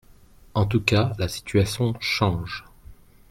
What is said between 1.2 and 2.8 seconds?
situation change.